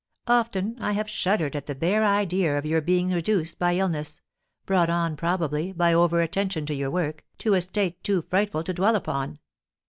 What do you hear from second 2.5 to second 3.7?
of your being reduced